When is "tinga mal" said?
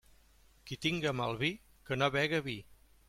0.85-1.37